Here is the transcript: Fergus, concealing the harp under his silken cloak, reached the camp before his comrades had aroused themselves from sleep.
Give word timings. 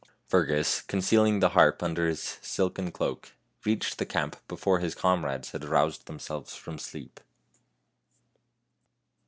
Fergus, 0.25 0.81
concealing 0.81 1.41
the 1.41 1.49
harp 1.49 1.83
under 1.83 2.07
his 2.07 2.39
silken 2.41 2.89
cloak, 2.91 3.33
reached 3.63 3.99
the 3.99 4.05
camp 4.07 4.35
before 4.47 4.79
his 4.79 4.95
comrades 4.95 5.51
had 5.51 5.63
aroused 5.63 6.07
themselves 6.07 6.55
from 6.55 6.79
sleep. 6.79 7.19